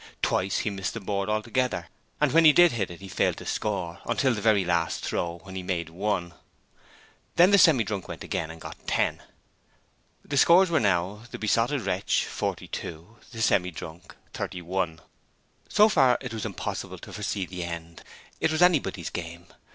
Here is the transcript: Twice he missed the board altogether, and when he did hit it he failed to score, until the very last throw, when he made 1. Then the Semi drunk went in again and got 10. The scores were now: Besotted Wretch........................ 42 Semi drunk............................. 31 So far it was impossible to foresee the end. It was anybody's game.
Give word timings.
Twice 0.23 0.57
he 0.65 0.71
missed 0.71 0.95
the 0.95 0.99
board 0.99 1.29
altogether, 1.29 1.87
and 2.19 2.31
when 2.31 2.43
he 2.43 2.51
did 2.51 2.71
hit 2.71 2.89
it 2.89 3.01
he 3.01 3.07
failed 3.07 3.37
to 3.37 3.45
score, 3.45 3.99
until 4.07 4.33
the 4.33 4.41
very 4.41 4.65
last 4.65 5.05
throw, 5.05 5.37
when 5.43 5.53
he 5.55 5.61
made 5.61 5.89
1. 5.89 6.33
Then 7.35 7.51
the 7.51 7.59
Semi 7.59 7.83
drunk 7.83 8.07
went 8.07 8.21
in 8.21 8.25
again 8.25 8.49
and 8.49 8.59
got 8.59 8.87
10. 8.87 9.21
The 10.25 10.37
scores 10.37 10.71
were 10.71 10.79
now: 10.79 11.21
Besotted 11.39 11.81
Wretch........................ 11.81 12.25
42 12.25 13.17
Semi 13.37 13.69
drunk............................. 13.69 14.15
31 14.33 15.01
So 15.69 15.87
far 15.87 16.17
it 16.19 16.33
was 16.33 16.47
impossible 16.47 16.97
to 16.97 17.13
foresee 17.13 17.45
the 17.45 17.63
end. 17.63 18.01
It 18.39 18.51
was 18.51 18.63
anybody's 18.63 19.11
game. 19.11 19.45